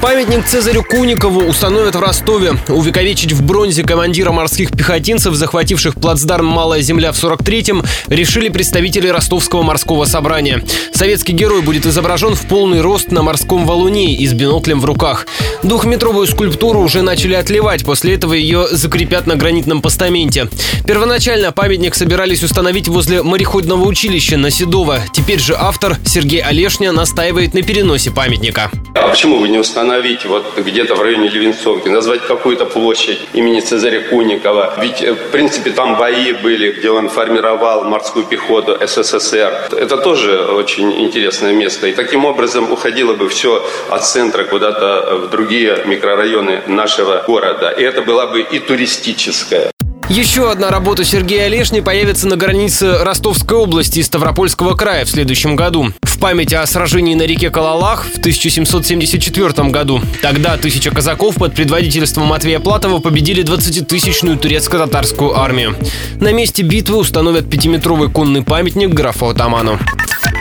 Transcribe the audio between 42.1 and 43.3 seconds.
образом уходило бы